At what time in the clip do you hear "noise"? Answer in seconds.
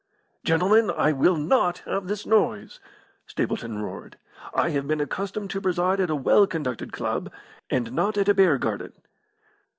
2.25-2.79